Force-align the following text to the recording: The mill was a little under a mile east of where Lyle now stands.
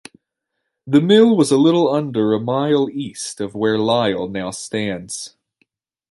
The 0.87 0.99
mill 0.99 1.37
was 1.37 1.51
a 1.51 1.59
little 1.59 1.93
under 1.93 2.33
a 2.33 2.39
mile 2.39 2.89
east 2.89 3.39
of 3.39 3.53
where 3.53 3.77
Lyle 3.77 4.27
now 4.27 4.49
stands. 4.49 5.37